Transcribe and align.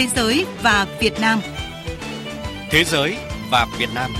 Thế 0.00 0.06
giới 0.16 0.46
và 0.62 0.86
Việt 1.00 1.20
Nam. 1.20 1.40
Thế 2.70 2.84
giới 2.84 3.16
và 3.50 3.66
Việt 3.78 3.88
Nam. 3.94 4.10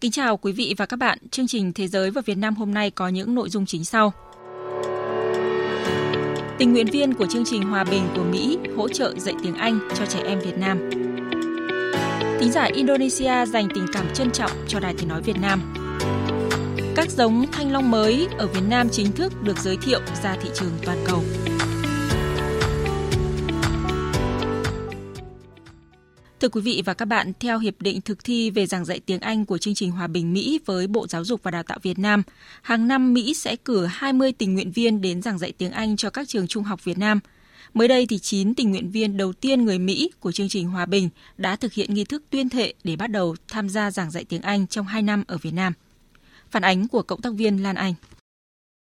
Kính 0.00 0.10
chào 0.10 0.36
quý 0.36 0.52
vị 0.52 0.74
và 0.78 0.86
các 0.86 0.96
bạn. 0.96 1.18
Chương 1.30 1.46
trình 1.46 1.72
Thế 1.72 1.88
giới 1.88 2.10
và 2.10 2.22
Việt 2.26 2.38
Nam 2.38 2.54
hôm 2.54 2.74
nay 2.74 2.90
có 2.90 3.08
những 3.08 3.34
nội 3.34 3.50
dung 3.50 3.66
chính 3.66 3.84
sau. 3.84 4.12
Tình 6.58 6.72
nguyện 6.72 6.86
viên 6.86 7.14
của 7.14 7.26
chương 7.26 7.44
trình 7.44 7.62
Hòa 7.62 7.84
bình 7.84 8.08
của 8.16 8.24
Mỹ 8.24 8.58
hỗ 8.76 8.88
trợ 8.88 9.14
dạy 9.16 9.34
tiếng 9.42 9.54
Anh 9.54 9.88
cho 9.98 10.06
trẻ 10.06 10.20
em 10.24 10.40
Việt 10.40 10.58
Nam. 10.58 10.90
Thính 12.40 12.52
giả 12.52 12.64
Indonesia 12.64 13.46
dành 13.46 13.68
tình 13.74 13.86
cảm 13.92 14.06
trân 14.14 14.30
trọng 14.30 14.50
cho 14.68 14.80
Đài 14.80 14.94
Tiếng 14.98 15.08
Nói 15.08 15.22
Việt 15.22 15.40
Nam. 15.40 15.87
Các 16.98 17.10
giống 17.10 17.46
thanh 17.52 17.72
long 17.72 17.90
mới 17.90 18.26
ở 18.38 18.46
Việt 18.46 18.60
Nam 18.68 18.88
chính 18.92 19.12
thức 19.12 19.32
được 19.42 19.58
giới 19.58 19.76
thiệu 19.76 20.00
ra 20.22 20.36
thị 20.42 20.50
trường 20.54 20.70
toàn 20.84 20.98
cầu. 21.06 21.22
Thưa 26.40 26.48
quý 26.48 26.60
vị 26.60 26.82
và 26.84 26.94
các 26.94 27.04
bạn, 27.04 27.32
theo 27.40 27.58
Hiệp 27.58 27.82
định 27.82 28.00
thực 28.00 28.24
thi 28.24 28.50
về 28.50 28.66
giảng 28.66 28.84
dạy 28.84 29.00
tiếng 29.06 29.20
Anh 29.20 29.44
của 29.44 29.58
chương 29.58 29.74
trình 29.74 29.90
Hòa 29.90 30.06
bình 30.06 30.32
Mỹ 30.32 30.60
với 30.66 30.86
Bộ 30.86 31.06
Giáo 31.06 31.24
dục 31.24 31.42
và 31.42 31.50
Đào 31.50 31.62
tạo 31.62 31.78
Việt 31.82 31.98
Nam, 31.98 32.22
hàng 32.62 32.88
năm 32.88 33.14
Mỹ 33.14 33.34
sẽ 33.34 33.56
cử 33.56 33.86
20 33.86 34.32
tình 34.32 34.54
nguyện 34.54 34.70
viên 34.70 35.00
đến 35.00 35.22
giảng 35.22 35.38
dạy 35.38 35.52
tiếng 35.58 35.72
Anh 35.72 35.96
cho 35.96 36.10
các 36.10 36.28
trường 36.28 36.46
trung 36.46 36.64
học 36.64 36.84
Việt 36.84 36.98
Nam. 36.98 37.20
Mới 37.74 37.88
đây 37.88 38.06
thì 38.06 38.18
9 38.18 38.54
tình 38.54 38.70
nguyện 38.70 38.90
viên 38.90 39.16
đầu 39.16 39.32
tiên 39.32 39.64
người 39.64 39.78
Mỹ 39.78 40.10
của 40.20 40.32
chương 40.32 40.48
trình 40.48 40.68
Hòa 40.68 40.86
bình 40.86 41.08
đã 41.36 41.56
thực 41.56 41.72
hiện 41.72 41.94
nghi 41.94 42.04
thức 42.04 42.22
tuyên 42.30 42.48
thệ 42.48 42.72
để 42.84 42.96
bắt 42.96 43.10
đầu 43.10 43.36
tham 43.48 43.68
gia 43.68 43.90
giảng 43.90 44.10
dạy 44.10 44.24
tiếng 44.24 44.42
Anh 44.42 44.66
trong 44.66 44.86
2 44.86 45.02
năm 45.02 45.24
ở 45.26 45.36
Việt 45.36 45.54
Nam. 45.54 45.72
Phản 46.50 46.62
ánh 46.62 46.88
của 46.88 47.02
cộng 47.02 47.20
tác 47.20 47.32
viên 47.34 47.62
Lan 47.62 47.76
Anh. 47.76 47.94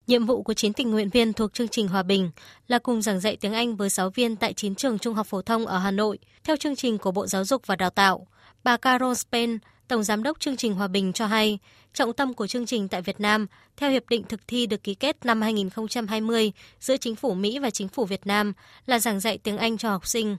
Nhiệm 0.06 0.26
vụ 0.26 0.42
của 0.42 0.54
9 0.54 0.72
tình 0.72 0.90
nguyện 0.90 1.10
viên 1.10 1.32
thuộc 1.32 1.54
chương 1.54 1.68
trình 1.68 1.88
Hòa 1.88 2.02
bình 2.02 2.30
là 2.68 2.78
cùng 2.78 3.02
giảng 3.02 3.20
dạy 3.20 3.36
tiếng 3.36 3.52
Anh 3.52 3.76
với 3.76 3.88
giáo 3.88 4.10
viên 4.10 4.36
tại 4.36 4.52
9 4.52 4.74
trường 4.74 4.98
trung 4.98 5.14
học 5.14 5.26
phổ 5.26 5.42
thông 5.42 5.66
ở 5.66 5.78
Hà 5.78 5.90
Nội 5.90 6.18
theo 6.44 6.56
chương 6.56 6.76
trình 6.76 6.98
của 6.98 7.10
Bộ 7.10 7.26
Giáo 7.26 7.44
dục 7.44 7.66
và 7.66 7.76
Đào 7.76 7.90
tạo. 7.90 8.26
Bà 8.64 8.76
Carol 8.76 9.14
Spen, 9.14 9.58
Tổng 9.88 10.02
Giám 10.02 10.22
đốc 10.22 10.40
chương 10.40 10.56
trình 10.56 10.74
Hòa 10.74 10.88
bình 10.88 11.12
cho 11.12 11.26
hay, 11.26 11.58
trọng 11.94 12.12
tâm 12.12 12.34
của 12.34 12.46
chương 12.46 12.66
trình 12.66 12.88
tại 12.88 13.02
Việt 13.02 13.20
Nam 13.20 13.46
theo 13.76 13.90
hiệp 13.90 14.08
định 14.08 14.22
thực 14.28 14.40
thi 14.48 14.66
được 14.66 14.82
ký 14.82 14.94
kết 14.94 15.24
năm 15.24 15.42
2020 15.42 16.52
giữa 16.80 16.96
chính 16.96 17.16
phủ 17.16 17.34
Mỹ 17.34 17.58
và 17.58 17.70
chính 17.70 17.88
phủ 17.88 18.04
Việt 18.04 18.26
Nam 18.26 18.52
là 18.86 18.98
giảng 18.98 19.20
dạy 19.20 19.38
tiếng 19.38 19.58
Anh 19.58 19.78
cho 19.78 19.90
học 19.90 20.06
sinh. 20.06 20.36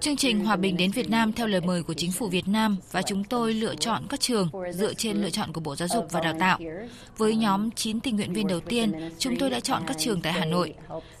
Chương 0.00 0.16
trình 0.16 0.44
Hòa 0.44 0.56
bình 0.56 0.76
đến 0.76 0.90
Việt 0.90 1.10
Nam 1.10 1.32
theo 1.32 1.46
lời 1.46 1.60
mời 1.60 1.82
của 1.82 1.94
chính 1.94 2.12
phủ 2.12 2.28
Việt 2.28 2.48
Nam 2.48 2.76
và 2.90 3.02
chúng 3.02 3.24
tôi 3.24 3.54
lựa 3.54 3.74
chọn 3.74 4.02
các 4.08 4.20
trường 4.20 4.48
dựa 4.72 4.94
trên 4.94 5.16
lựa 5.16 5.30
chọn 5.30 5.52
của 5.52 5.60
Bộ 5.60 5.76
Giáo 5.76 5.88
dục 5.88 6.06
và 6.10 6.20
Đào 6.20 6.34
tạo. 6.40 6.58
Với 7.16 7.36
nhóm 7.36 7.70
9 7.70 8.00
tình 8.00 8.16
nguyện 8.16 8.32
viên 8.32 8.46
đầu 8.46 8.60
tiên, 8.60 9.10
chúng 9.18 9.36
tôi 9.38 9.50
đã 9.50 9.60
chọn 9.60 9.82
các 9.86 9.98
trường 9.98 10.22
tại 10.22 10.32
Hà 10.32 10.44
Nội. 10.44 10.74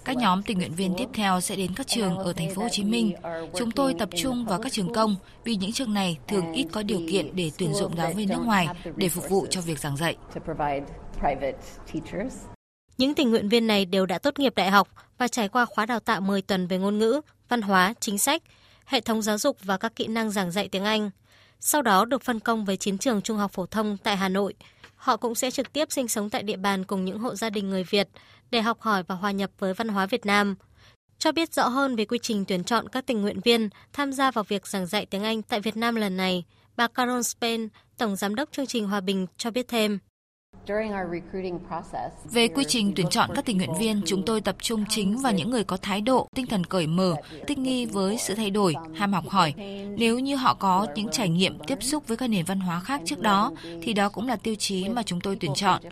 Các 0.04 0.16
nhóm 0.16 0.42
tình 0.42 0.58
nguyện 0.58 0.74
viên 0.74 0.94
tiếp 0.98 1.08
theo 1.14 1.40
sẽ 1.40 1.56
đến 1.56 1.70
các 1.76 1.86
trường 1.86 2.18
ở 2.18 2.32
thành 2.32 2.54
phố 2.54 2.62
Hồ 2.62 2.68
Chí 2.70 2.84
Minh. 2.84 3.12
Chúng 3.54 3.70
tôi 3.70 3.94
tập 3.98 4.08
trung 4.16 4.44
vào 4.44 4.60
các 4.62 4.72
trường 4.72 4.92
công 4.92 5.16
vì 5.44 5.56
những 5.56 5.72
trường 5.72 5.94
này 5.94 6.18
thường 6.28 6.52
ít 6.52 6.66
có 6.72 6.82
điều 6.82 7.00
kiện 7.10 7.36
để 7.36 7.50
tuyển 7.58 7.74
dụng 7.74 7.96
giáo 7.96 8.12
viên 8.12 8.28
nước 8.28 8.44
ngoài 8.44 8.68
để 8.96 9.08
phục 9.08 9.28
vụ 9.28 9.46
cho 9.50 9.60
việc 9.60 9.78
giảng 9.78 9.96
dạy. 9.96 10.16
Những 13.00 13.14
tình 13.14 13.30
nguyện 13.30 13.48
viên 13.48 13.66
này 13.66 13.84
đều 13.84 14.06
đã 14.06 14.18
tốt 14.18 14.38
nghiệp 14.38 14.54
đại 14.56 14.70
học 14.70 14.88
và 15.18 15.28
trải 15.28 15.48
qua 15.48 15.64
khóa 15.64 15.86
đào 15.86 16.00
tạo 16.00 16.20
10 16.20 16.42
tuần 16.42 16.66
về 16.66 16.78
ngôn 16.78 16.98
ngữ, 16.98 17.20
văn 17.48 17.62
hóa, 17.62 17.94
chính 18.00 18.18
sách, 18.18 18.42
hệ 18.84 19.00
thống 19.00 19.22
giáo 19.22 19.38
dục 19.38 19.56
và 19.62 19.76
các 19.76 19.96
kỹ 19.96 20.06
năng 20.06 20.30
giảng 20.30 20.50
dạy 20.50 20.68
tiếng 20.68 20.84
Anh. 20.84 21.10
Sau 21.60 21.82
đó 21.82 22.04
được 22.04 22.22
phân 22.22 22.40
công 22.40 22.64
với 22.64 22.76
chiến 22.76 22.98
trường 22.98 23.22
trung 23.22 23.36
học 23.36 23.52
phổ 23.52 23.66
thông 23.66 23.96
tại 24.02 24.16
Hà 24.16 24.28
Nội. 24.28 24.54
Họ 24.96 25.16
cũng 25.16 25.34
sẽ 25.34 25.50
trực 25.50 25.72
tiếp 25.72 25.92
sinh 25.92 26.08
sống 26.08 26.30
tại 26.30 26.42
địa 26.42 26.56
bàn 26.56 26.84
cùng 26.84 27.04
những 27.04 27.18
hộ 27.18 27.34
gia 27.34 27.50
đình 27.50 27.70
người 27.70 27.84
Việt 27.84 28.08
để 28.50 28.62
học 28.62 28.80
hỏi 28.80 29.02
và 29.02 29.14
hòa 29.14 29.30
nhập 29.30 29.50
với 29.58 29.74
văn 29.74 29.88
hóa 29.88 30.06
Việt 30.06 30.26
Nam. 30.26 30.54
Cho 31.18 31.32
biết 31.32 31.54
rõ 31.54 31.68
hơn 31.68 31.96
về 31.96 32.04
quy 32.04 32.18
trình 32.22 32.44
tuyển 32.44 32.64
chọn 32.64 32.88
các 32.88 33.06
tình 33.06 33.22
nguyện 33.22 33.40
viên 33.40 33.68
tham 33.92 34.12
gia 34.12 34.30
vào 34.30 34.44
việc 34.44 34.66
giảng 34.66 34.86
dạy 34.86 35.06
tiếng 35.06 35.22
Anh 35.22 35.42
tại 35.42 35.60
Việt 35.60 35.76
Nam 35.76 35.94
lần 35.94 36.16
này, 36.16 36.44
bà 36.76 36.88
Carol 36.88 37.22
Spain, 37.22 37.68
Tổng 37.98 38.16
Giám 38.16 38.34
đốc 38.34 38.52
chương 38.52 38.66
trình 38.66 38.86
Hòa 38.86 39.00
bình 39.00 39.26
cho 39.36 39.50
biết 39.50 39.68
thêm. 39.68 39.98
Về 42.24 42.48
quy 42.48 42.64
trình 42.68 42.92
tuyển 42.96 43.06
chọn 43.10 43.30
các 43.34 43.44
tình 43.44 43.56
nguyện 43.56 43.74
viên, 43.78 44.02
chúng 44.06 44.22
tôi 44.26 44.40
tập 44.40 44.56
trung 44.60 44.84
chính 44.88 45.18
vào 45.18 45.32
những 45.32 45.50
người 45.50 45.64
có 45.64 45.76
thái 45.76 46.00
độ, 46.00 46.28
tinh 46.34 46.46
thần 46.46 46.66
cởi 46.66 46.86
mở, 46.86 47.14
thích 47.46 47.58
nghi 47.58 47.86
với 47.86 48.18
sự 48.18 48.34
thay 48.34 48.50
đổi, 48.50 48.74
ham 48.94 49.12
học 49.12 49.28
hỏi. 49.28 49.54
Nếu 49.96 50.18
như 50.18 50.36
họ 50.36 50.54
có 50.54 50.86
những 50.94 51.08
trải 51.12 51.28
nghiệm 51.28 51.58
tiếp 51.66 51.78
xúc 51.82 52.08
với 52.08 52.16
các 52.16 52.26
nền 52.26 52.44
văn 52.44 52.60
hóa 52.60 52.80
khác 52.80 53.00
trước 53.04 53.20
đó, 53.20 53.52
thì 53.82 53.92
đó 53.92 54.08
cũng 54.08 54.28
là 54.28 54.36
tiêu 54.36 54.54
chí 54.54 54.88
mà 54.88 55.02
chúng 55.02 55.20
tôi 55.20 55.36
tuyển 55.40 55.54
chọn. 55.54 55.82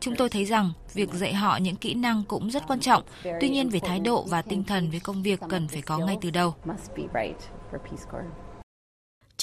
Chúng 0.00 0.16
tôi 0.16 0.28
thấy 0.28 0.44
rằng 0.44 0.72
việc 0.94 1.12
dạy 1.12 1.34
họ 1.34 1.56
những 1.56 1.76
kỹ 1.76 1.94
năng 1.94 2.22
cũng 2.28 2.50
rất 2.50 2.62
quan 2.68 2.80
trọng, 2.80 3.02
tuy 3.40 3.48
nhiên 3.48 3.68
về 3.68 3.80
thái 3.80 4.00
độ 4.00 4.24
và 4.28 4.42
tinh 4.42 4.64
thần 4.64 4.90
với 4.90 5.00
công 5.00 5.22
việc 5.22 5.40
cần 5.48 5.68
phải 5.68 5.82
có 5.82 5.98
ngay 5.98 6.18
từ 6.20 6.30
đầu. 6.30 6.54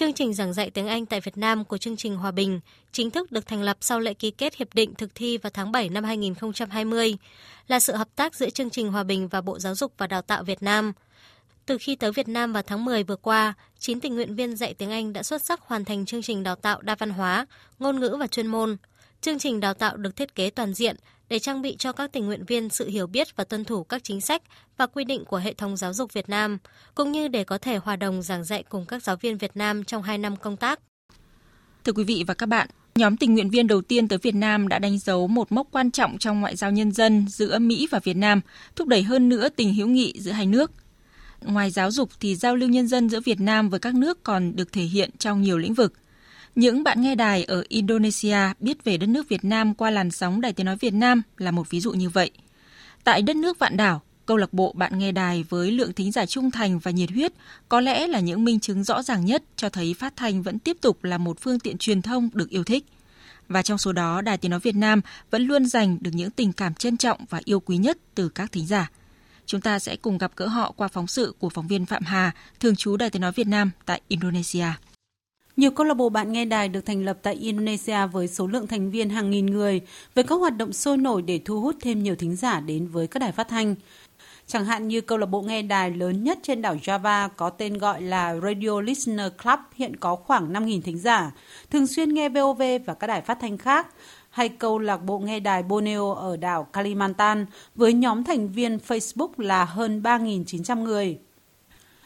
Chương 0.02 0.14
trình 0.14 0.34
giảng 0.34 0.54
dạy 0.54 0.70
tiếng 0.70 0.88
Anh 0.88 1.06
tại 1.06 1.22
Việt 1.22 1.38
Nam 1.38 1.66
của 1.66 1.78
chương 1.78 1.98
trình 1.98 2.16
Hòa 2.16 2.32
bình 2.32 2.60
chính 2.92 3.12
thức 3.12 3.32
được 3.32 3.48
thành 3.48 3.62
lập 3.62 3.78
sau 3.82 4.00
lễ 4.00 4.14
ký 4.14 4.32
kết 4.32 4.56
hiệp 4.56 4.74
định 4.74 4.94
thực 4.96 5.16
thi 5.16 5.38
vào 5.38 5.50
tháng 5.54 5.72
7 5.72 5.90
năm 5.90 6.04
2020, 6.04 7.18
là 7.68 7.80
sự 7.80 7.96
hợp 7.96 8.08
tác 8.16 8.36
giữa 8.36 8.50
chương 8.50 8.70
trình 8.70 8.92
Hòa 8.92 9.04
bình 9.04 9.28
và 9.28 9.42
Bộ 9.42 9.60
Giáo 9.60 9.76
dục 9.76 9.94
và 9.98 10.08
Đào 10.08 10.22
tạo 10.22 10.44
Việt 10.44 10.64
Nam. 10.64 10.94
Từ 11.66 11.78
khi 11.78 11.96
tới 11.96 12.12
Việt 12.12 12.28
Nam 12.28 12.54
vào 12.54 12.64
tháng 12.64 12.86
10 12.86 13.04
vừa 13.04 13.16
qua, 13.16 13.54
9 13.80 14.00
tình 14.00 14.16
nguyện 14.16 14.36
viên 14.36 14.56
dạy 14.56 14.74
tiếng 14.74 14.92
Anh 14.92 15.14
đã 15.14 15.24
xuất 15.24 15.42
sắc 15.42 15.62
hoàn 15.62 15.86
thành 15.86 16.06
chương 16.06 16.22
trình 16.22 16.44
đào 16.44 16.56
tạo 16.56 16.82
đa 16.82 16.96
văn 16.96 17.10
hóa, 17.10 17.46
ngôn 17.80 18.00
ngữ 18.00 18.18
và 18.20 18.28
chuyên 18.28 18.48
môn. 18.48 18.78
Chương 19.22 19.40
trình 19.40 19.60
đào 19.60 19.74
tạo 19.74 19.98
được 19.98 20.16
thiết 20.16 20.36
kế 20.36 20.50
toàn 20.50 20.74
diện 20.74 20.96
để 21.32 21.40
trang 21.40 21.62
bị 21.62 21.76
cho 21.80 21.92
các 21.92 22.12
tình 22.12 22.26
nguyện 22.26 22.46
viên 22.46 22.70
sự 22.70 22.90
hiểu 22.90 23.08
biết 23.08 23.36
và 23.36 23.44
tuân 23.44 23.66
thủ 23.66 23.84
các 23.84 24.04
chính 24.04 24.22
sách 24.22 24.42
và 24.78 24.88
quy 24.88 25.04
định 25.04 25.26
của 25.26 25.38
hệ 25.38 25.54
thống 25.54 25.78
giáo 25.78 25.94
dục 25.94 26.14
Việt 26.14 26.30
Nam, 26.30 26.58
cũng 26.96 27.12
như 27.12 27.28
để 27.28 27.44
có 27.44 27.58
thể 27.58 27.78
hòa 27.78 27.96
đồng 27.96 28.22
giảng 28.22 28.44
dạy 28.44 28.64
cùng 28.70 28.86
các 28.86 29.04
giáo 29.04 29.16
viên 29.16 29.38
Việt 29.38 29.52
Nam 29.56 29.84
trong 29.84 30.04
2 30.04 30.18
năm 30.18 30.36
công 30.36 30.58
tác. 30.58 30.80
Thưa 31.84 31.94
quý 31.94 32.04
vị 32.04 32.24
và 32.28 32.34
các 32.34 32.46
bạn, 32.46 32.68
nhóm 32.96 33.18
tình 33.18 33.34
nguyện 33.34 33.50
viên 33.50 33.68
đầu 33.68 33.82
tiên 33.82 34.08
tới 34.08 34.20
Việt 34.22 34.36
Nam 34.36 34.68
đã 34.68 34.80
đánh 34.80 35.00
dấu 35.00 35.28
một 35.28 35.52
mốc 35.52 35.68
quan 35.72 35.92
trọng 35.92 36.18
trong 36.18 36.42
ngoại 36.42 36.56
giao 36.56 36.72
nhân 36.72 36.92
dân 36.92 37.26
giữa 37.30 37.60
Mỹ 37.60 37.88
và 37.92 38.00
Việt 38.04 38.18
Nam, 38.18 38.42
thúc 38.76 38.88
đẩy 38.88 39.04
hơn 39.04 39.30
nữa 39.30 39.50
tình 39.50 39.74
hữu 39.74 39.88
nghị 39.88 40.14
giữa 40.20 40.32
hai 40.32 40.46
nước. 40.46 40.72
Ngoài 41.42 41.72
giáo 41.72 41.92
dục 41.92 42.10
thì 42.20 42.36
giao 42.36 42.56
lưu 42.56 42.70
nhân 42.70 42.88
dân 42.88 43.10
giữa 43.10 43.20
Việt 43.20 43.40
Nam 43.40 43.70
với 43.70 43.80
các 43.80 43.96
nước 43.96 44.24
còn 44.24 44.56
được 44.56 44.72
thể 44.72 44.84
hiện 44.84 45.10
trong 45.18 45.42
nhiều 45.42 45.58
lĩnh 45.58 45.74
vực. 45.74 45.94
Những 46.56 46.84
bạn 46.84 47.02
nghe 47.02 47.16
đài 47.16 47.44
ở 47.44 47.64
Indonesia 47.68 48.38
biết 48.60 48.84
về 48.84 48.98
đất 48.98 49.08
nước 49.08 49.30
Việt 49.30 49.46
Nam 49.46 49.74
qua 49.74 49.90
làn 49.90 50.12
sóng 50.12 50.42
Đài 50.42 50.54
Tiếng 50.54 50.66
Nói 50.66 50.76
Việt 50.76 50.94
Nam 50.94 51.22
là 51.38 51.52
một 51.52 51.70
ví 51.70 51.80
dụ 51.80 51.92
như 51.92 52.10
vậy. 52.10 52.32
Tại 53.04 53.22
đất 53.22 53.36
nước 53.36 53.60
vạn 53.60 53.78
đảo, 53.78 54.02
câu 54.26 54.38
lạc 54.38 54.54
bộ 54.54 54.74
bạn 54.78 55.00
nghe 55.00 55.12
đài 55.12 55.44
với 55.50 55.72
lượng 55.72 55.94
thính 55.94 56.12
giả 56.12 56.26
trung 56.26 56.52
thành 56.52 56.80
và 56.80 56.92
nhiệt 56.92 57.12
huyết 57.12 57.34
có 57.70 57.82
lẽ 57.82 58.08
là 58.08 58.20
những 58.20 58.44
minh 58.44 58.60
chứng 58.60 58.84
rõ 58.84 59.04
ràng 59.04 59.26
nhất 59.26 59.44
cho 59.56 59.70
thấy 59.70 59.94
phát 59.94 60.14
thanh 60.16 60.44
vẫn 60.44 60.60
tiếp 60.60 60.78
tục 60.82 61.04
là 61.04 61.18
một 61.18 61.40
phương 61.40 61.60
tiện 61.60 61.78
truyền 61.78 62.02
thông 62.02 62.30
được 62.34 62.50
yêu 62.50 62.64
thích. 62.64 62.86
Và 63.48 63.62
trong 63.62 63.78
số 63.78 63.92
đó, 63.92 64.22
Đài 64.22 64.38
Tiếng 64.38 64.52
Nói 64.52 64.60
Việt 64.60 64.76
Nam 64.76 65.02
vẫn 65.32 65.42
luôn 65.42 65.66
giành 65.66 65.98
được 66.02 66.12
những 66.14 66.32
tình 66.32 66.54
cảm 66.54 66.74
trân 66.74 66.98
trọng 66.98 67.26
và 67.30 67.42
yêu 67.46 67.60
quý 67.60 67.78
nhất 67.78 67.98
từ 68.16 68.30
các 68.30 68.52
thính 68.52 68.68
giả. 68.68 68.92
Chúng 69.46 69.62
ta 69.62 69.80
sẽ 69.80 69.96
cùng 69.96 70.18
gặp 70.18 70.32
gỡ 70.36 70.48
họ 70.48 70.72
qua 70.72 70.88
phóng 70.88 71.08
sự 71.08 71.34
của 71.40 71.50
phóng 71.50 71.68
viên 71.68 71.86
Phạm 71.86 72.04
Hà, 72.04 72.32
thường 72.60 72.76
trú 72.76 72.98
Đài 72.98 73.10
Tiếng 73.10 73.22
Nói 73.22 73.32
Việt 73.32 73.48
Nam 73.48 73.72
tại 73.86 74.02
Indonesia. 74.08 74.66
Nhiều 75.58 75.72
câu 75.72 75.86
lạc 75.86 75.94
bộ 75.94 76.10
bạn 76.10 76.32
nghe 76.32 76.46
đài 76.46 76.70
được 76.70 76.86
thành 76.86 77.06
lập 77.06 77.18
tại 77.22 77.34
Indonesia 77.34 78.08
với 78.12 78.28
số 78.28 78.48
lượng 78.48 78.68
thành 78.68 78.92
viên 78.92 79.10
hàng 79.10 79.32
nghìn 79.32 79.46
người, 79.46 79.82
với 80.16 80.24
các 80.24 80.36
hoạt 80.36 80.58
động 80.58 80.74
sôi 80.74 80.98
nổi 80.98 81.22
để 81.22 81.40
thu 81.46 81.62
hút 81.62 81.76
thêm 81.82 82.04
nhiều 82.04 82.16
thính 82.16 82.36
giả 82.36 82.60
đến 82.60 82.88
với 82.88 83.08
các 83.08 83.20
đài 83.20 83.32
phát 83.32 83.48
thanh. 83.48 83.76
Chẳng 84.48 84.66
hạn 84.66 84.88
như 84.88 85.02
câu 85.02 85.18
lạc 85.18 85.26
bộ 85.26 85.42
nghe 85.42 85.62
đài 85.62 85.92
lớn 85.92 86.24
nhất 86.24 86.40
trên 86.44 86.62
đảo 86.62 86.76
Java 86.76 87.30
có 87.38 87.50
tên 87.50 87.78
gọi 87.78 88.02
là 88.02 88.36
Radio 88.44 88.82
Listener 88.82 89.32
Club 89.44 89.60
hiện 89.76 89.96
có 89.96 90.16
khoảng 90.16 90.54
5.000 90.54 90.82
thính 90.82 91.00
giả, 91.00 91.32
thường 91.70 91.88
xuyên 91.88 92.14
nghe 92.14 92.30
VOV 92.30 92.62
và 92.86 92.94
các 92.94 93.08
đài 93.08 93.22
phát 93.22 93.38
thanh 93.42 93.58
khác, 93.58 93.88
hay 94.30 94.50
câu 94.50 94.80
lạc 94.80 94.98
bộ 94.98 95.20
nghe 95.20 95.40
đài 95.40 95.64
Borneo 95.64 96.14
ở 96.14 96.38
đảo 96.38 96.64
Kalimantan 96.64 97.46
với 97.76 97.94
nhóm 97.94 98.24
thành 98.24 98.50
viên 98.50 98.78
Facebook 98.88 99.30
là 99.38 99.66
hơn 99.66 100.02
3.900 100.02 100.84
người. 100.84 101.18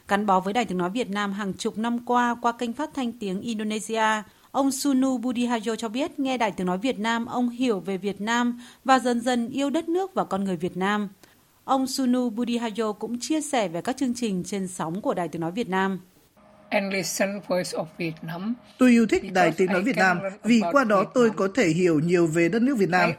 Gắn 0.08 0.26
bó 0.26 0.40
với 0.40 0.52
Đài 0.52 0.64
tiếng 0.64 0.78
nói 0.78 0.90
Việt 0.90 1.10
Nam 1.10 1.32
hàng 1.32 1.52
chục 1.54 1.78
năm 1.78 1.98
qua 2.04 2.36
qua 2.42 2.52
kênh 2.52 2.72
phát 2.72 2.90
thanh 2.94 3.12
tiếng 3.12 3.40
Indonesia, 3.40 4.22
ông 4.50 4.70
Sunu 4.70 5.18
Budihajo 5.18 5.76
cho 5.76 5.88
biết 5.88 6.18
nghe 6.18 6.38
Đài 6.38 6.50
tiếng 6.50 6.66
nói 6.66 6.78
Việt 6.78 6.98
Nam 6.98 7.26
ông 7.26 7.48
hiểu 7.48 7.80
về 7.80 7.96
Việt 7.96 8.20
Nam 8.20 8.60
và 8.84 8.98
dần 8.98 9.20
dần 9.20 9.48
yêu 9.48 9.70
đất 9.70 9.88
nước 9.88 10.14
và 10.14 10.24
con 10.24 10.44
người 10.44 10.56
Việt 10.56 10.76
Nam. 10.76 11.08
Ông 11.64 11.86
Sunu 11.86 12.30
Budihajo 12.30 12.92
cũng 12.92 13.20
chia 13.20 13.40
sẻ 13.40 13.68
về 13.68 13.80
các 13.80 13.96
chương 13.96 14.14
trình 14.14 14.44
trên 14.44 14.68
sóng 14.68 15.00
của 15.00 15.14
Đài 15.14 15.28
tiếng 15.28 15.40
nói 15.40 15.52
Việt 15.52 15.68
Nam. 15.68 16.00
Tôi 18.78 18.90
yêu 18.90 19.06
thích 19.06 19.32
Đài 19.32 19.52
Tiếng 19.52 19.72
Nói 19.72 19.82
Việt 19.82 19.96
Nam 19.96 20.20
vì 20.44 20.62
qua 20.72 20.84
đó 20.84 21.04
tôi 21.14 21.30
có 21.30 21.48
thể 21.54 21.68
hiểu 21.68 22.00
nhiều 22.00 22.26
về 22.26 22.48
đất 22.48 22.62
nước 22.62 22.74
Việt 22.78 22.88
Nam. 22.88 23.10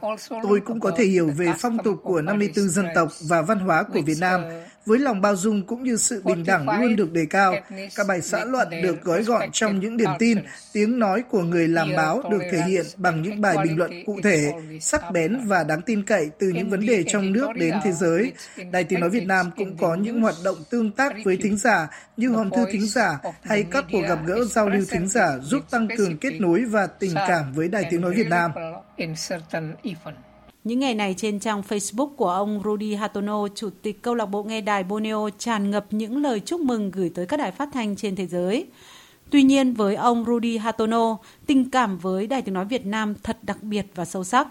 Tôi 0.42 0.60
cũng 0.60 0.80
có 0.80 0.90
thể 0.96 1.04
hiểu 1.04 1.30
về 1.36 1.52
phong 1.58 1.78
tục 1.84 2.00
của 2.02 2.22
54 2.22 2.68
dân 2.68 2.86
tộc 2.94 3.08
và 3.28 3.42
văn 3.42 3.58
hóa 3.58 3.82
của 3.82 4.00
Việt 4.00 4.16
Nam 4.20 4.42
với 4.86 4.98
lòng 4.98 5.20
bao 5.20 5.36
dung 5.36 5.66
cũng 5.66 5.82
như 5.82 5.96
sự 5.96 6.22
bình 6.24 6.44
đẳng 6.46 6.80
luôn 6.80 6.96
được 6.96 7.12
đề 7.12 7.26
cao. 7.30 7.54
Các 7.94 8.06
bài 8.06 8.20
xã 8.20 8.44
luận 8.44 8.68
được 8.82 9.02
gói 9.02 9.22
gọn 9.22 9.50
trong 9.52 9.80
những 9.80 9.96
điểm 9.96 10.10
tin, 10.18 10.38
tiếng 10.72 10.98
nói 10.98 11.22
của 11.30 11.42
người 11.42 11.68
làm 11.68 11.88
báo 11.96 12.22
được 12.30 12.42
thể 12.50 12.60
hiện 12.66 12.86
bằng 12.96 13.22
những 13.22 13.40
bài 13.40 13.56
bình 13.64 13.78
luận 13.78 13.90
cụ 14.06 14.20
thể, 14.22 14.52
sắc 14.80 15.02
bén 15.12 15.40
và 15.46 15.64
đáng 15.64 15.82
tin 15.82 16.02
cậy 16.02 16.30
từ 16.38 16.48
những 16.48 16.70
vấn 16.70 16.86
đề 16.86 17.04
trong 17.04 17.32
nước 17.32 17.48
đến 17.54 17.74
thế 17.84 17.92
giới. 17.92 18.32
Đài 18.70 18.84
Tiếng 18.84 19.00
Nói 19.00 19.10
Việt 19.10 19.26
Nam 19.26 19.50
cũng 19.56 19.76
có 19.76 19.94
những 19.94 20.20
hoạt 20.20 20.34
động 20.44 20.56
tương 20.70 20.90
tác 20.90 21.12
với 21.24 21.36
thính 21.36 21.58
giả 21.58 21.88
như 22.16 22.28
hòm 22.28 22.50
thư 22.50 22.64
thính 22.72 22.86
giả 22.86 23.18
hay 23.42 23.62
các 23.62 23.84
cuộc 23.92 24.02
gặp 24.08 24.18
gỡ 24.26 24.44
giao 24.44 24.68
lưu 24.68 24.84
thính 24.90 25.08
giả 25.08 25.38
giúp 25.42 25.70
tăng 25.70 25.88
cường 25.96 26.18
kết 26.18 26.40
nối 26.40 26.64
và 26.64 26.86
tình 26.86 27.14
cảm 27.14 27.52
với 27.52 27.68
Đài 27.68 27.84
Tiếng 27.90 28.00
Nói 28.00 28.14
Việt 28.14 28.28
Nam. 28.28 28.50
Những 30.64 30.80
ngày 30.80 30.94
này 30.94 31.14
trên 31.14 31.40
trang 31.40 31.62
Facebook 31.68 32.08
của 32.08 32.30
ông 32.30 32.62
Rudy 32.64 32.94
Hatono, 32.94 33.48
Chủ 33.48 33.70
tịch 33.82 34.02
câu 34.02 34.14
lạc 34.14 34.26
bộ 34.26 34.42
nghe 34.42 34.60
đài 34.60 34.84
Borneo 34.84 35.28
tràn 35.38 35.70
ngập 35.70 35.86
những 35.90 36.22
lời 36.22 36.40
chúc 36.40 36.60
mừng 36.60 36.90
gửi 36.90 37.10
tới 37.14 37.26
các 37.26 37.36
đài 37.36 37.52
phát 37.52 37.68
thanh 37.72 37.96
trên 37.96 38.16
thế 38.16 38.26
giới. 38.26 38.66
Tuy 39.30 39.42
nhiên 39.42 39.74
với 39.74 39.94
ông 39.94 40.24
Rudy 40.26 40.56
Hatono, 40.56 41.16
tình 41.46 41.70
cảm 41.70 41.98
với 41.98 42.26
Đài 42.26 42.42
Tiếng 42.42 42.54
Nói 42.54 42.64
Việt 42.64 42.86
Nam 42.86 43.14
thật 43.22 43.38
đặc 43.42 43.62
biệt 43.62 43.86
và 43.94 44.04
sâu 44.04 44.24
sắc. 44.24 44.48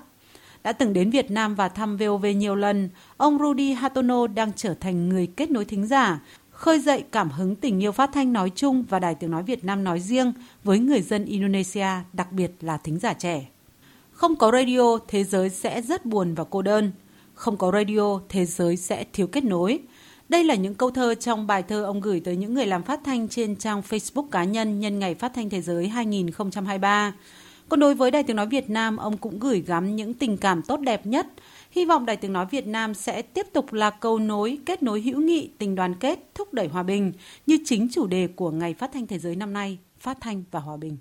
Đã 0.63 0.71
từng 0.71 0.94
đến 0.94 1.09
Việt 1.09 1.31
Nam 1.31 1.56
và 1.56 1.69
thăm 1.69 1.98
VOV 1.98 2.25
nhiều 2.36 2.56
lần, 2.56 2.89
ông 3.18 3.38
Rudy 3.39 3.71
Hatono 3.71 4.27
đang 4.27 4.51
trở 4.56 4.74
thành 4.74 5.09
người 5.09 5.27
kết 5.27 5.51
nối 5.51 5.65
thính 5.65 5.88
giả, 5.88 6.19
khơi 6.51 6.80
dậy 6.80 7.04
cảm 7.12 7.30
hứng 7.30 7.56
tình 7.56 7.83
yêu 7.83 7.92
phát 7.92 8.09
thanh 8.13 8.33
nói 8.33 8.51
chung 8.56 8.83
và 8.89 9.00
Đài 9.00 9.15
Tiếng 9.15 9.31
Nói 9.31 9.44
Việt 9.44 9.65
Nam 9.65 9.83
nói 9.83 10.00
riêng 10.00 10.33
với 10.63 10.80
người 10.80 11.01
dân 11.01 11.25
Indonesia, 11.25 11.88
đặc 12.13 12.31
biệt 12.31 12.51
là 12.62 12.77
thính 12.77 13.00
giả 13.00 13.13
trẻ. 13.13 13.45
Không 14.18 14.36
có 14.36 14.52
radio, 14.52 14.98
thế 15.08 15.24
giới 15.24 15.50
sẽ 15.50 15.81
rất 15.81 16.06
buồn 16.06 16.34
và 16.34 16.44
cô 16.44 16.62
đơn. 16.62 16.92
Không 17.34 17.58
có 17.58 17.72
radio, 17.72 18.19
thế 18.30 18.46
giới 18.46 18.78
sẽ 18.78 19.06
thiếu 19.14 19.28
kết 19.28 19.44
nối. 19.44 19.80
Đây 20.30 20.44
là 20.44 20.56
những 20.56 20.75
câu 20.75 20.92
thơ 20.92 21.16
trong 21.16 21.48
bài 21.48 21.64
thơ 21.64 21.84
ông 21.84 22.02
gửi 22.02 22.19
tới 22.19 22.36
những 22.36 22.54
người 22.54 22.66
làm 22.66 22.84
phát 22.84 23.00
thanh 23.04 23.28
trên 23.28 23.56
trang 23.56 23.81
Facebook 23.90 24.28
cá 24.28 24.44
nhân 24.44 24.80
nhân 24.80 25.00
ngày 25.00 25.16
phát 25.16 25.31
thanh 25.36 25.50
thế 25.50 25.62
giới 25.62 25.88
2023. 25.88 27.14
Còn 27.69 27.80
đối 27.80 27.96
với 27.96 28.12
Đài 28.12 28.24
Tiếng 28.24 28.36
Nói 28.36 28.48
Việt 28.48 28.69
Nam, 28.69 28.98
ông 28.98 29.18
cũng 29.18 29.40
gửi 29.40 29.64
gắm 29.68 29.96
những 29.96 30.14
tình 30.14 30.38
cảm 30.38 30.62
tốt 30.62 30.78
đẹp 30.78 31.06
nhất. 31.06 31.28
Hy 31.72 31.86
vọng 31.86 32.06
Đài 32.06 32.18
Tiếng 32.18 32.34
Nói 32.34 32.46
Việt 32.52 32.68
Nam 32.68 32.94
sẽ 32.94 33.22
tiếp 33.22 33.48
tục 33.54 33.74
là 33.74 33.90
cầu 33.90 34.19
nối, 34.19 34.58
kết 34.66 34.84
nối 34.84 35.02
hữu 35.02 35.22
nghị, 35.22 35.50
tình 35.58 35.75
đoàn 35.75 35.96
kết, 36.00 36.19
thúc 36.36 36.54
đẩy 36.54 36.68
hòa 36.68 36.84
bình 36.84 37.14
như 37.48 37.58
chính 37.66 37.88
chủ 37.92 38.08
đề 38.08 38.28
của 38.28 38.52
Ngày 38.52 38.74
Phát 38.74 38.92
thanh 38.94 39.08
Thế 39.08 39.19
giới 39.19 39.36
năm 39.36 39.54
nay, 39.54 39.78
Phát 40.00 40.18
thanh 40.22 40.44
và 40.52 40.60
Hòa 40.60 40.78
bình. 40.78 40.98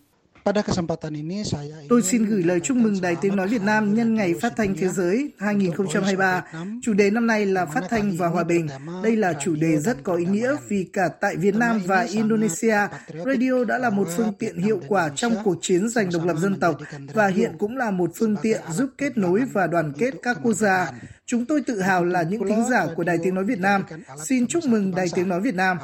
Tôi 1.89 2.03
xin 2.03 2.25
gửi 2.25 2.43
lời 2.43 2.61
chúc 2.61 2.77
mừng 2.77 3.01
Đài 3.01 3.17
Tiếng 3.17 3.37
Nói 3.37 3.49
Việt 3.49 3.63
Nam 3.63 3.95
nhân 3.95 4.15
ngày 4.15 4.35
Phát 4.41 4.53
thanh 4.57 4.75
Thế 4.77 4.89
giới 4.89 5.33
2023. 5.39 6.45
Chủ 6.83 6.93
đề 6.93 7.11
năm 7.11 7.27
nay 7.27 7.47
là 7.47 7.67
Phát 7.67 7.83
thanh 7.89 8.17
và 8.17 8.29
Hòa 8.29 8.45
bình. 8.45 8.69
Đây 9.03 9.17
là 9.17 9.33
chủ 9.41 9.57
đề 9.57 9.77
rất 9.77 10.03
có 10.03 10.15
ý 10.15 10.25
nghĩa 10.25 10.57
vì 10.69 10.85
cả 10.93 11.09
tại 11.21 11.37
Việt 11.37 11.55
Nam 11.55 11.81
và 11.87 12.01
Indonesia, 12.01 12.79
radio 13.25 13.65
đã 13.65 13.79
là 13.79 13.91
một 13.91 14.09
phương 14.17 14.33
tiện 14.39 14.59
hiệu 14.59 14.81
quả 14.89 15.09
trong 15.17 15.35
cuộc 15.45 15.59
chiến 15.61 15.89
giành 15.89 16.11
độc 16.13 16.25
lập 16.25 16.37
dân 16.37 16.61
tộc 16.61 16.79
và 17.15 17.27
hiện 17.27 17.53
cũng 17.59 17.77
là 17.77 17.91
một 17.91 18.11
phương 18.15 18.37
tiện 18.43 18.61
giúp 18.73 18.91
kết 18.99 19.19
nối 19.19 19.45
và 19.53 19.67
đoàn 19.67 19.93
kết 19.99 20.15
các 20.23 20.39
quốc 20.43 20.55
gia. 20.55 20.93
Chúng 21.27 21.47
tôi 21.47 21.63
tự 21.67 21.81
hào 21.81 22.05
là 22.05 22.23
những 22.23 22.49
thính 22.49 22.65
giả 22.71 22.87
của 22.97 23.05
Đài 23.05 23.19
Tiếng 23.23 23.35
Nói 23.35 23.45
Việt 23.45 23.61
Nam. 23.61 23.85
Xin 24.25 24.47
chúc 24.47 24.65
mừng 24.65 24.95
Đài 24.95 25.07
Tiếng 25.15 25.29
Nói 25.29 25.41
Việt 25.41 25.55
Nam. 25.55 25.79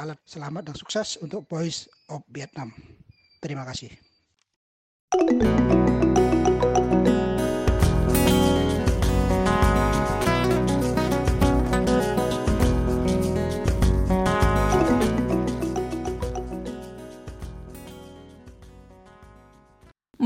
Terima 3.41 3.65
kasih. 3.65 4.12
Mời 5.13 5.21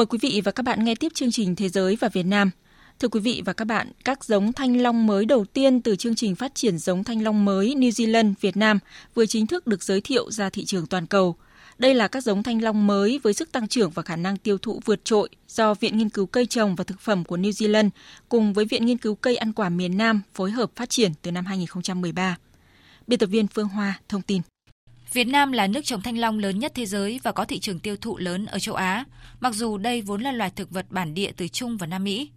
quý 0.06 0.18
vị 0.22 0.42
và 0.44 0.52
các 0.52 0.64
bạn 0.64 0.84
nghe 0.84 0.96
tiếp 0.96 1.12
chương 1.14 1.32
trình 1.32 1.56
Thế 1.56 1.70
giới 1.70 1.96
và 1.96 2.10
Việt 2.14 2.24
Nam. 2.24 2.52
Thưa 3.00 3.08
quý 3.08 3.20
vị 3.20 3.42
và 3.46 3.54
các 3.54 3.66
bạn, 3.66 3.92
các 4.06 4.24
giống 4.26 4.54
thanh 4.54 4.82
long 4.82 5.08
mới 5.08 5.26
đầu 5.26 5.46
tiên 5.46 5.82
từ 5.82 5.96
chương 5.96 6.16
trình 6.16 6.36
phát 6.36 6.56
triển 6.56 6.78
giống 6.78 7.04
thanh 7.04 7.24
long 7.24 7.46
mới 7.46 7.76
New 7.78 7.90
Zealand 7.90 8.34
Việt 8.42 8.58
Nam 8.58 8.80
vừa 9.14 9.26
chính 9.26 9.48
thức 9.48 9.68
được 9.68 9.84
giới 9.84 10.02
thiệu 10.02 10.32
ra 10.32 10.50
thị 10.50 10.66
trường 10.66 10.86
toàn 10.86 11.06
cầu– 11.06 11.36
đây 11.78 11.94
là 11.94 12.08
các 12.08 12.24
giống 12.24 12.44
thanh 12.44 12.64
long 12.64 12.88
mới 12.88 13.20
với 13.24 13.34
sức 13.34 13.52
tăng 13.52 13.68
trưởng 13.68 13.92
và 13.92 14.04
khả 14.04 14.16
năng 14.16 14.38
tiêu 14.38 14.58
thụ 14.58 14.82
vượt 14.86 15.06
trội 15.06 15.30
do 15.48 15.74
Viện 15.74 15.98
Nghiên 15.98 16.10
cứu 16.10 16.26
Cây 16.26 16.46
trồng 16.46 16.76
và 16.76 16.84
Thực 16.84 17.00
phẩm 17.00 17.24
của 17.24 17.38
New 17.38 17.50
Zealand 17.50 17.90
cùng 18.30 18.54
với 18.54 18.66
Viện 18.66 18.86
Nghiên 18.86 18.98
cứu 18.98 19.16
Cây 19.16 19.38
ăn 19.38 19.54
quả 19.54 19.70
miền 19.70 19.98
Nam 19.98 20.22
phối 20.34 20.52
hợp 20.52 20.72
phát 20.76 20.90
triển 20.90 21.12
từ 21.22 21.32
năm 21.32 21.46
2013. 21.46 22.38
Biên 23.08 23.20
tập 23.20 23.26
viên 23.26 23.48
Phương 23.48 23.68
Hoa 23.68 24.00
thông 24.10 24.22
tin. 24.22 24.42
Việt 25.14 25.24
Nam 25.24 25.52
là 25.52 25.68
nước 25.68 25.86
trồng 25.86 26.02
thanh 26.02 26.18
long 26.18 26.40
lớn 26.40 26.60
nhất 26.60 26.72
thế 26.76 26.86
giới 26.86 27.20
và 27.24 27.32
có 27.32 27.46
thị 27.46 27.60
trường 27.60 27.80
tiêu 27.80 27.96
thụ 28.02 28.18
lớn 28.18 28.46
ở 28.46 28.60
châu 28.60 28.76
Á, 28.76 29.06
mặc 29.40 29.54
dù 29.54 29.78
đây 29.78 30.02
vốn 30.02 30.22
là 30.22 30.32
loài 30.32 30.52
thực 30.56 30.72
vật 30.72 30.86
bản 30.90 31.14
địa 31.14 31.32
từ 31.38 31.48
Trung 31.48 31.78
và 31.78 31.88
Nam 31.88 32.04
Mỹ. 32.04 32.30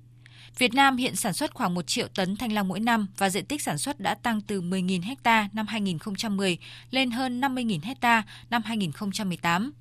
Việt 0.58 0.75
Nam 0.75 0.97
hiện 0.97 1.17
sản 1.17 1.32
xuất 1.32 1.55
khoảng 1.55 1.75
1 1.75 1.87
triệu 1.87 2.08
tấn 2.08 2.37
thanh 2.37 2.52
long 2.52 2.69
mỗi 2.69 2.81
năm 2.81 3.06
và 3.19 3.31
diện 3.31 3.47
tích 3.47 3.62
sản 3.62 3.79
xuất 3.79 4.00
đã 4.00 4.14
tăng 4.14 4.41
từ 4.41 4.62
10.000 4.62 5.17
ha 5.25 5.49
năm 5.52 5.67
2010 5.67 6.58
lên 6.91 7.11
hơn 7.11 7.41
50.000 7.41 7.94
ha 8.02 8.23
năm 8.50 8.62
2018. 8.64 9.73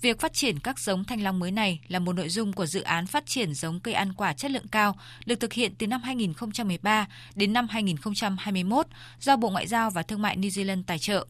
Việc 0.00 0.20
phát 0.20 0.32
triển 0.32 0.58
các 0.58 0.78
giống 0.78 1.04
thanh 1.04 1.22
long 1.22 1.38
mới 1.38 1.50
này 1.50 1.80
là 1.88 1.98
một 1.98 2.12
nội 2.12 2.28
dung 2.28 2.52
của 2.52 2.66
dự 2.66 2.82
án 2.82 3.06
phát 3.06 3.26
triển 3.26 3.54
giống 3.54 3.80
cây 3.80 3.94
ăn 3.94 4.12
quả 4.12 4.32
chất 4.32 4.50
lượng 4.50 4.68
cao 4.68 4.98
được 5.26 5.40
thực 5.40 5.52
hiện 5.52 5.74
từ 5.78 5.86
năm 5.86 6.02
2013 6.02 7.06
đến 7.34 7.52
năm 7.52 7.68
2021 7.68 8.86
do 9.20 9.36
Bộ 9.36 9.50
Ngoại 9.50 9.66
giao 9.66 9.90
và 9.90 10.02
Thương 10.02 10.22
mại 10.22 10.36
New 10.36 10.48
Zealand 10.48 10.82
tài 10.86 10.98
trợ. 10.98 11.26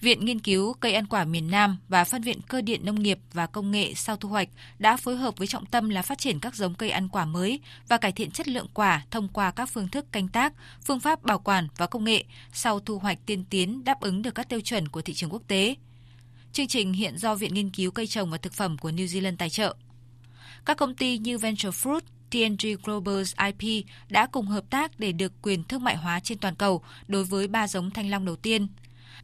Viện 0.00 0.24
Nghiên 0.24 0.38
cứu 0.38 0.74
Cây 0.74 0.92
ăn 0.92 1.06
quả 1.06 1.24
miền 1.24 1.50
Nam 1.50 1.76
và 1.88 2.04
Phân 2.04 2.22
viện 2.22 2.40
Cơ 2.48 2.60
điện 2.60 2.84
Nông 2.84 3.02
nghiệp 3.02 3.18
và 3.32 3.46
Công 3.46 3.70
nghệ 3.70 3.94
sau 3.94 4.16
thu 4.16 4.28
hoạch 4.28 4.48
đã 4.78 4.96
phối 4.96 5.16
hợp 5.16 5.36
với 5.36 5.46
trọng 5.46 5.66
tâm 5.66 5.88
là 5.88 6.02
phát 6.02 6.18
triển 6.18 6.40
các 6.40 6.54
giống 6.54 6.74
cây 6.74 6.90
ăn 6.90 7.08
quả 7.08 7.24
mới 7.24 7.60
và 7.88 7.96
cải 7.96 8.12
thiện 8.12 8.30
chất 8.30 8.48
lượng 8.48 8.66
quả 8.74 9.02
thông 9.10 9.28
qua 9.28 9.50
các 9.50 9.66
phương 9.66 9.88
thức 9.88 10.12
canh 10.12 10.28
tác, 10.28 10.52
phương 10.84 11.00
pháp 11.00 11.22
bảo 11.22 11.38
quản 11.38 11.68
và 11.76 11.86
công 11.86 12.04
nghệ 12.04 12.24
sau 12.52 12.80
thu 12.80 12.98
hoạch 12.98 13.18
tiên 13.26 13.44
tiến 13.50 13.84
đáp 13.84 14.00
ứng 14.00 14.22
được 14.22 14.34
các 14.34 14.48
tiêu 14.48 14.60
chuẩn 14.60 14.88
của 14.88 15.02
thị 15.02 15.14
trường 15.14 15.30
quốc 15.30 15.42
tế. 15.48 15.74
Chương 16.52 16.66
trình 16.66 16.92
hiện 16.92 17.18
do 17.18 17.34
Viện 17.34 17.54
Nghiên 17.54 17.70
cứu 17.70 17.90
Cây 17.90 18.06
trồng 18.06 18.30
và 18.30 18.38
Thực 18.38 18.52
phẩm 18.52 18.78
của 18.78 18.90
New 18.90 19.06
Zealand 19.06 19.36
tài 19.36 19.50
trợ. 19.50 19.76
Các 20.64 20.76
công 20.76 20.94
ty 20.94 21.18
như 21.18 21.38
Venture 21.38 21.70
Fruit, 21.70 22.00
TNG 22.30 22.82
Global's 22.82 23.52
IP 23.58 23.86
đã 24.08 24.26
cùng 24.26 24.46
hợp 24.46 24.64
tác 24.70 25.00
để 25.00 25.12
được 25.12 25.32
quyền 25.42 25.64
thương 25.64 25.84
mại 25.84 25.96
hóa 25.96 26.20
trên 26.20 26.38
toàn 26.38 26.54
cầu 26.54 26.82
đối 27.08 27.24
với 27.24 27.48
ba 27.48 27.68
giống 27.68 27.90
thanh 27.90 28.10
long 28.10 28.24
đầu 28.24 28.36
tiên– 28.36 28.66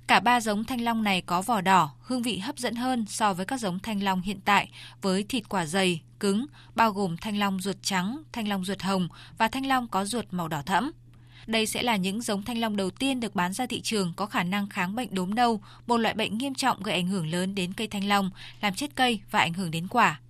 Cả 0.07 0.21
ba 0.21 0.41
giống 0.41 0.65
thanh 0.65 0.81
long 0.81 1.03
này 1.03 1.21
có 1.21 1.43
vỏ 1.43 1.61
đỏ, 1.61 1.91
hương 2.01 2.23
vị 2.23 2.39
hấp 2.39 2.59
dẫn 2.59 2.75
hơn 2.75 3.05
so 3.09 3.35
với 3.35 3.47
các 3.47 3.61
giống 3.61 3.79
thanh 3.79 4.03
long 4.03 4.21
hiện 4.21 4.41
tại 4.45 4.69
với 5.03 5.23
thịt 5.23 5.49
quả 5.49 5.67
dày, 5.67 6.01
cứng, 6.21 6.47
bao 6.75 6.93
gồm 6.93 7.17
thanh 7.17 7.39
long 7.39 7.61
ruột 7.61 7.77
trắng, 7.83 8.23
thanh 8.33 8.49
long 8.49 8.65
ruột 8.65 8.83
hồng 8.83 9.09
và 9.39 9.49
thanh 9.49 9.67
long 9.67 9.89
có 9.89 10.05
ruột 10.05 10.25
màu 10.31 10.49
đỏ 10.49 10.63
thẫm. 10.63 10.91
Đây 11.47 11.67
sẽ 11.67 11.83
là 11.83 11.97
những 11.97 12.23
giống 12.23 12.43
thanh 12.43 12.59
long 12.59 12.77
đầu 12.77 12.91
tiên 12.91 13.21
được 13.21 13.35
bán 13.35 13.53
ra 13.53 13.67
thị 13.67 13.81
trường 13.81 14.13
có 14.17 14.27
khả 14.27 14.43
năng 14.43 14.69
kháng 14.69 14.95
bệnh 14.95 15.15
đốm 15.15 15.35
nâu, 15.35 15.61
một 15.87 15.97
loại 15.97 16.15
bệnh 16.15 16.39
nghiêm 16.39 16.55
trọng 16.55 16.83
gây 16.83 16.95
ảnh 16.95 17.09
hưởng 17.09 17.31
lớn 17.31 17.55
đến 17.55 17.73
cây 17.73 17.87
thanh 17.87 18.09
long, 18.09 18.31
làm 18.61 18.75
chết 18.75 18.95
cây 18.95 19.21
và 19.31 19.39
ảnh 19.39 19.53
hưởng 19.53 19.71
đến 19.71 19.89
quả. 19.89 20.21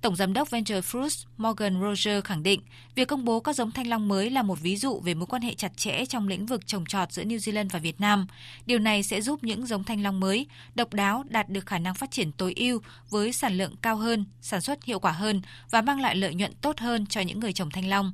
Tổng 0.00 0.16
giám 0.16 0.32
đốc 0.32 0.50
Venture 0.50 0.80
Fruits 0.80 1.24
Morgan 1.36 1.80
Roger 1.80 2.24
khẳng 2.24 2.42
định, 2.42 2.60
việc 2.94 3.08
công 3.08 3.24
bố 3.24 3.40
các 3.40 3.56
giống 3.56 3.70
thanh 3.70 3.86
long 3.86 4.08
mới 4.08 4.30
là 4.30 4.42
một 4.42 4.60
ví 4.60 4.76
dụ 4.76 5.00
về 5.00 5.14
mối 5.14 5.26
quan 5.26 5.42
hệ 5.42 5.54
chặt 5.54 5.76
chẽ 5.76 6.04
trong 6.06 6.28
lĩnh 6.28 6.46
vực 6.46 6.66
trồng 6.66 6.86
trọt 6.86 7.12
giữa 7.12 7.22
New 7.22 7.36
Zealand 7.36 7.68
và 7.68 7.78
Việt 7.78 8.00
Nam. 8.00 8.26
Điều 8.66 8.78
này 8.78 9.02
sẽ 9.02 9.20
giúp 9.20 9.44
những 9.44 9.66
giống 9.66 9.84
thanh 9.84 10.02
long 10.02 10.20
mới 10.20 10.46
độc 10.74 10.94
đáo 10.94 11.24
đạt 11.28 11.48
được 11.48 11.66
khả 11.66 11.78
năng 11.78 11.94
phát 11.94 12.10
triển 12.10 12.32
tối 12.32 12.52
ưu 12.56 12.80
với 13.10 13.32
sản 13.32 13.58
lượng 13.58 13.74
cao 13.82 13.96
hơn, 13.96 14.24
sản 14.40 14.60
xuất 14.60 14.84
hiệu 14.84 14.98
quả 14.98 15.12
hơn 15.12 15.42
và 15.70 15.82
mang 15.82 16.00
lại 16.00 16.16
lợi 16.16 16.34
nhuận 16.34 16.52
tốt 16.54 16.78
hơn 16.78 17.06
cho 17.06 17.20
những 17.20 17.40
người 17.40 17.52
trồng 17.52 17.70
thanh 17.70 17.88
long. 17.88 18.12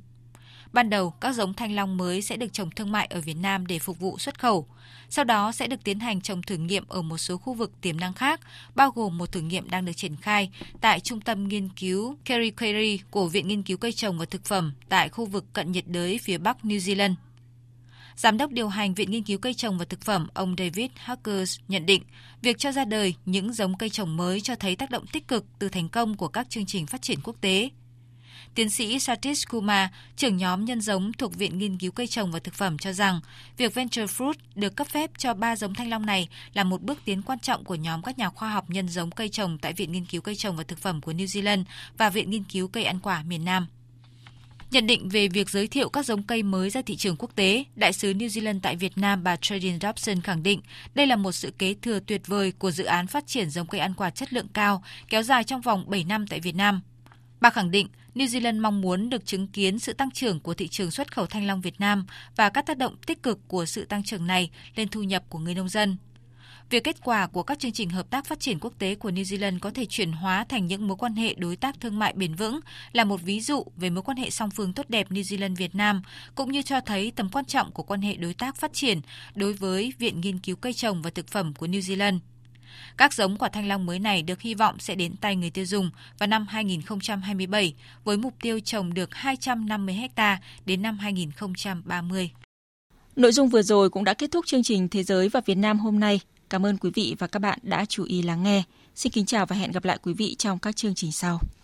Ban 0.73 0.89
đầu, 0.89 1.09
các 1.09 1.35
giống 1.35 1.53
thanh 1.53 1.75
long 1.75 1.97
mới 1.97 2.21
sẽ 2.21 2.37
được 2.37 2.53
trồng 2.53 2.71
thương 2.71 2.91
mại 2.91 3.05
ở 3.05 3.21
Việt 3.21 3.33
Nam 3.33 3.67
để 3.67 3.79
phục 3.79 3.99
vụ 3.99 4.17
xuất 4.19 4.39
khẩu. 4.39 4.67
Sau 5.09 5.25
đó 5.25 5.51
sẽ 5.51 5.67
được 5.67 5.83
tiến 5.83 5.99
hành 5.99 6.21
trồng 6.21 6.41
thử 6.41 6.55
nghiệm 6.55 6.83
ở 6.87 7.01
một 7.01 7.17
số 7.17 7.37
khu 7.37 7.53
vực 7.53 7.71
tiềm 7.81 7.99
năng 7.99 8.13
khác, 8.13 8.39
bao 8.75 8.91
gồm 8.91 9.17
một 9.17 9.31
thử 9.31 9.41
nghiệm 9.41 9.69
đang 9.69 9.85
được 9.85 9.93
triển 9.95 10.15
khai 10.15 10.49
tại 10.81 10.99
Trung 10.99 11.21
tâm 11.21 11.47
Nghiên 11.47 11.69
cứu 11.69 12.17
Kerry 12.25 12.51
Kerry 12.51 12.99
của 13.11 13.27
Viện 13.27 13.47
Nghiên 13.47 13.63
cứu 13.63 13.77
Cây 13.77 13.91
trồng 13.91 14.17
và 14.17 14.25
Thực 14.25 14.45
phẩm 14.45 14.73
tại 14.89 15.09
khu 15.09 15.25
vực 15.25 15.45
cận 15.53 15.71
nhiệt 15.71 15.87
đới 15.87 16.17
phía 16.17 16.37
Bắc 16.37 16.57
New 16.63 16.77
Zealand. 16.77 17.15
Giám 18.15 18.37
đốc 18.37 18.51
điều 18.51 18.67
hành 18.67 18.93
Viện 18.93 19.11
Nghiên 19.11 19.23
cứu 19.23 19.37
Cây 19.37 19.53
trồng 19.53 19.77
và 19.77 19.85
Thực 19.85 20.01
phẩm 20.01 20.27
ông 20.33 20.55
David 20.57 20.91
Hackers 20.95 21.59
nhận 21.67 21.85
định, 21.85 22.03
việc 22.41 22.57
cho 22.57 22.71
ra 22.71 22.85
đời 22.85 23.15
những 23.25 23.53
giống 23.53 23.77
cây 23.77 23.89
trồng 23.89 24.17
mới 24.17 24.41
cho 24.41 24.55
thấy 24.55 24.75
tác 24.75 24.89
động 24.89 25.05
tích 25.07 25.27
cực 25.27 25.45
từ 25.59 25.69
thành 25.69 25.89
công 25.89 26.17
của 26.17 26.27
các 26.27 26.49
chương 26.49 26.65
trình 26.65 26.85
phát 26.85 27.01
triển 27.01 27.19
quốc 27.23 27.35
tế 27.41 27.69
Tiến 28.55 28.69
sĩ 28.69 28.99
Satish 28.99 29.49
Kumar, 29.49 29.89
trưởng 30.15 30.37
nhóm 30.37 30.65
nhân 30.65 30.81
giống 30.81 31.13
thuộc 31.13 31.35
Viện 31.35 31.57
Nghiên 31.57 31.77
cứu 31.77 31.91
Cây 31.91 32.07
trồng 32.07 32.31
và 32.31 32.39
Thực 32.39 32.53
phẩm 32.53 32.77
cho 32.77 32.93
rằng, 32.93 33.19
việc 33.57 33.73
Venture 33.73 34.05
Fruit 34.05 34.33
được 34.55 34.75
cấp 34.75 34.87
phép 34.87 35.11
cho 35.17 35.33
ba 35.33 35.55
giống 35.55 35.73
thanh 35.73 35.89
long 35.89 36.05
này 36.05 36.29
là 36.53 36.63
một 36.63 36.81
bước 36.81 36.99
tiến 37.05 37.21
quan 37.21 37.39
trọng 37.39 37.63
của 37.63 37.75
nhóm 37.75 38.01
các 38.01 38.19
nhà 38.19 38.29
khoa 38.29 38.49
học 38.49 38.69
nhân 38.69 38.89
giống 38.89 39.11
cây 39.11 39.29
trồng 39.29 39.57
tại 39.57 39.73
Viện 39.73 39.91
Nghiên 39.91 40.05
cứu 40.05 40.21
Cây 40.21 40.35
trồng 40.35 40.57
và 40.57 40.63
Thực 40.63 40.79
phẩm 40.79 41.01
của 41.01 41.11
New 41.11 41.25
Zealand 41.25 41.63
và 41.97 42.09
Viện 42.09 42.29
Nghiên 42.29 42.43
cứu 42.43 42.67
Cây 42.67 42.83
ăn 42.83 42.99
quả 42.99 43.23
miền 43.23 43.45
Nam. 43.45 43.67
Nhận 44.71 44.87
định 44.87 45.09
về 45.09 45.27
việc 45.27 45.49
giới 45.49 45.67
thiệu 45.67 45.89
các 45.89 46.05
giống 46.05 46.23
cây 46.23 46.43
mới 46.43 46.69
ra 46.69 46.81
thị 46.81 46.95
trường 46.95 47.15
quốc 47.19 47.35
tế, 47.35 47.63
Đại 47.75 47.93
sứ 47.93 48.13
New 48.13 48.27
Zealand 48.27 48.59
tại 48.63 48.75
Việt 48.75 48.97
Nam 48.97 49.23
bà 49.23 49.35
Tradin 49.35 49.79
Dobson 49.79 50.21
khẳng 50.21 50.43
định 50.43 50.61
đây 50.95 51.07
là 51.07 51.15
một 51.15 51.31
sự 51.31 51.51
kế 51.57 51.75
thừa 51.81 51.99
tuyệt 51.99 52.27
vời 52.27 52.53
của 52.59 52.71
dự 52.71 52.83
án 52.83 53.07
phát 53.07 53.27
triển 53.27 53.49
giống 53.49 53.67
cây 53.67 53.81
ăn 53.81 53.93
quả 53.93 54.09
chất 54.09 54.33
lượng 54.33 54.47
cao 54.53 54.83
kéo 55.09 55.23
dài 55.23 55.43
trong 55.43 55.61
vòng 55.61 55.89
7 55.89 56.03
năm 56.03 56.27
tại 56.27 56.39
Việt 56.39 56.55
Nam. 56.55 56.81
Bà 57.41 57.49
khẳng 57.49 57.71
định 57.71 57.87
New 58.17 58.27
Zealand 58.27 58.61
mong 58.61 58.81
muốn 58.81 59.09
được 59.09 59.25
chứng 59.25 59.47
kiến 59.47 59.79
sự 59.79 59.93
tăng 59.93 60.11
trưởng 60.11 60.39
của 60.39 60.53
thị 60.53 60.67
trường 60.67 60.91
xuất 60.91 61.13
khẩu 61.13 61.25
thanh 61.25 61.47
long 61.47 61.61
Việt 61.61 61.79
Nam 61.79 62.05
và 62.35 62.49
các 62.49 62.65
tác 62.65 62.77
động 62.77 62.95
tích 63.05 63.23
cực 63.23 63.39
của 63.47 63.65
sự 63.65 63.85
tăng 63.85 64.03
trưởng 64.03 64.27
này 64.27 64.49
lên 64.75 64.87
thu 64.87 65.03
nhập 65.03 65.23
của 65.29 65.39
người 65.39 65.55
nông 65.55 65.69
dân. 65.69 65.97
Việc 66.69 66.83
kết 66.83 66.95
quả 67.03 67.27
của 67.27 67.43
các 67.43 67.59
chương 67.59 67.71
trình 67.71 67.89
hợp 67.89 68.09
tác 68.09 68.25
phát 68.25 68.39
triển 68.39 68.59
quốc 68.59 68.73
tế 68.79 68.95
của 68.95 69.09
New 69.09 69.23
Zealand 69.23 69.59
có 69.59 69.71
thể 69.71 69.85
chuyển 69.85 70.11
hóa 70.11 70.45
thành 70.49 70.67
những 70.67 70.87
mối 70.87 70.97
quan 70.97 71.15
hệ 71.15 71.33
đối 71.33 71.55
tác 71.55 71.79
thương 71.79 71.99
mại 71.99 72.13
bền 72.13 72.33
vững 72.35 72.59
là 72.93 73.03
một 73.03 73.21
ví 73.21 73.41
dụ 73.41 73.65
về 73.75 73.89
mối 73.89 74.03
quan 74.03 74.17
hệ 74.17 74.29
song 74.29 74.49
phương 74.49 74.73
tốt 74.73 74.89
đẹp 74.89 75.11
New 75.11 75.21
Zealand-Việt 75.21 75.69
Nam, 75.73 76.01
cũng 76.35 76.51
như 76.51 76.61
cho 76.61 76.81
thấy 76.81 77.11
tầm 77.15 77.29
quan 77.29 77.45
trọng 77.45 77.71
của 77.71 77.83
quan 77.83 78.01
hệ 78.01 78.15
đối 78.15 78.33
tác 78.33 78.55
phát 78.55 78.73
triển 78.73 79.01
đối 79.35 79.53
với 79.53 79.93
Viện 79.99 80.21
Nghiên 80.21 80.39
cứu 80.39 80.55
Cây 80.55 80.73
trồng 80.73 81.01
và 81.01 81.09
Thực 81.09 81.27
phẩm 81.27 81.53
của 81.53 81.67
New 81.67 81.79
Zealand. 81.79 82.19
Các 82.97 83.13
giống 83.13 83.37
quả 83.37 83.49
thanh 83.49 83.67
long 83.67 83.85
mới 83.85 83.99
này 83.99 84.23
được 84.23 84.41
hy 84.41 84.53
vọng 84.53 84.75
sẽ 84.79 84.95
đến 84.95 85.15
tay 85.15 85.35
người 85.35 85.49
tiêu 85.49 85.65
dùng 85.65 85.89
vào 86.19 86.27
năm 86.27 86.47
2027 86.47 87.73
với 88.03 88.17
mục 88.17 88.33
tiêu 88.41 88.59
trồng 88.59 88.93
được 88.93 89.15
250 89.15 89.95
ha 90.15 90.39
đến 90.65 90.81
năm 90.81 90.97
2030. 90.97 92.31
Nội 93.15 93.31
dung 93.31 93.49
vừa 93.49 93.61
rồi 93.61 93.89
cũng 93.89 94.03
đã 94.03 94.13
kết 94.13 94.31
thúc 94.31 94.45
chương 94.45 94.63
trình 94.63 94.89
Thế 94.89 95.03
giới 95.03 95.29
và 95.29 95.41
Việt 95.45 95.55
Nam 95.55 95.79
hôm 95.79 95.99
nay. 95.99 96.19
Cảm 96.49 96.65
ơn 96.65 96.77
quý 96.77 96.89
vị 96.95 97.15
và 97.19 97.27
các 97.27 97.39
bạn 97.39 97.59
đã 97.61 97.85
chú 97.85 98.03
ý 98.03 98.21
lắng 98.21 98.43
nghe. 98.43 98.63
Xin 98.95 99.11
kính 99.11 99.25
chào 99.25 99.45
và 99.45 99.55
hẹn 99.55 99.71
gặp 99.71 99.85
lại 99.85 99.97
quý 100.03 100.13
vị 100.13 100.35
trong 100.35 100.59
các 100.59 100.75
chương 100.75 100.95
trình 100.95 101.11
sau. 101.11 101.39